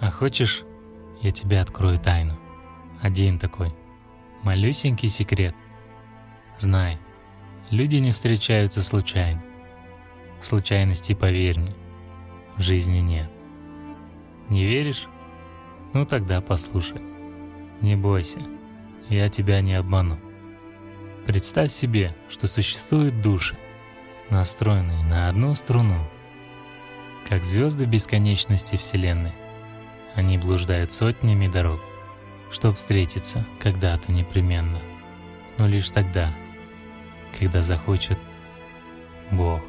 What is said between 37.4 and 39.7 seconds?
захочет Бог.